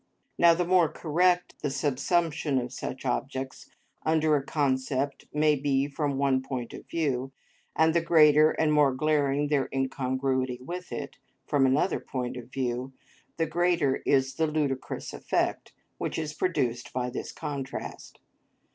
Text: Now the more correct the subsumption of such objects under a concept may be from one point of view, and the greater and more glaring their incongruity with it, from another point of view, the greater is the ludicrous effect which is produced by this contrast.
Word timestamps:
Now 0.35 0.55
the 0.55 0.65
more 0.65 0.89
correct 0.89 1.61
the 1.61 1.69
subsumption 1.69 2.57
of 2.57 2.73
such 2.73 3.05
objects 3.05 3.69
under 4.01 4.35
a 4.35 4.43
concept 4.43 5.25
may 5.31 5.55
be 5.55 5.87
from 5.87 6.17
one 6.17 6.41
point 6.41 6.73
of 6.73 6.87
view, 6.87 7.31
and 7.75 7.93
the 7.93 8.01
greater 8.01 8.49
and 8.49 8.73
more 8.73 8.95
glaring 8.95 9.49
their 9.49 9.69
incongruity 9.71 10.57
with 10.59 10.91
it, 10.91 11.17
from 11.45 11.67
another 11.67 11.99
point 11.99 12.35
of 12.35 12.51
view, 12.51 12.93
the 13.37 13.45
greater 13.45 13.97
is 13.97 14.33
the 14.33 14.47
ludicrous 14.47 15.13
effect 15.13 15.71
which 15.99 16.17
is 16.17 16.33
produced 16.33 16.91
by 16.93 17.11
this 17.11 17.31
contrast. 17.31 18.19